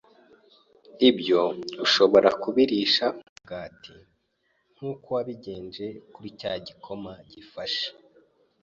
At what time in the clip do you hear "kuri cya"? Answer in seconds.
6.13-6.53